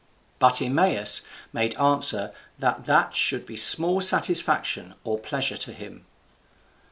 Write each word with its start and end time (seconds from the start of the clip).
But 0.39 0.61
Eumaeus 0.61 1.21
made 1.53 1.75
answer 1.77 2.33
that 2.57 2.85
that 2.85 3.13
should 3.15 3.45
be 3.45 3.55
small 3.55 4.01
satisfaction 4.01 4.95
or 5.03 5.19
pleasure 5.19 5.57
to 5.57 5.73
him. 5.73 6.07